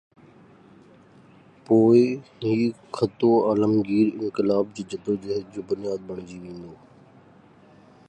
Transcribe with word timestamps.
پوءِ 1.65 1.97
هي 2.43 2.57
خطو 2.95 3.31
عالمگير 3.47 4.07
انقلاب 4.21 4.65
جي 4.75 4.83
جدوجهد 4.91 5.43
جو 5.53 5.61
بنياد 5.69 6.01
بڻجي 6.09 6.37
ويندو. 6.43 6.73